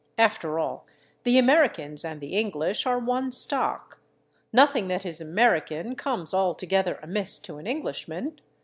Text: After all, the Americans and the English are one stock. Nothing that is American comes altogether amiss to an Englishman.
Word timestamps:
After 0.17 0.57
all, 0.57 0.87
the 1.25 1.37
Americans 1.37 2.03
and 2.03 2.19
the 2.19 2.35
English 2.35 2.87
are 2.87 2.97
one 2.97 3.31
stock. 3.31 3.99
Nothing 4.51 4.87
that 4.87 5.05
is 5.05 5.21
American 5.21 5.95
comes 5.95 6.33
altogether 6.33 6.97
amiss 7.03 7.37
to 7.37 7.59
an 7.59 7.67
Englishman. 7.67 8.39